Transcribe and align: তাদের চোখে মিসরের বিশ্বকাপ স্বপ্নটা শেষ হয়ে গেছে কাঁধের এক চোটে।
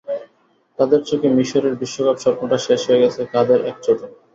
তাদের 0.79 0.99
চোখে 1.09 1.29
মিসরের 1.37 1.73
বিশ্বকাপ 1.81 2.17
স্বপ্নটা 2.19 2.57
শেষ 2.65 2.81
হয়ে 2.87 3.01
গেছে 3.03 3.21
কাঁধের 3.33 3.61
এক 3.65 3.77
চোটে। 3.85 4.07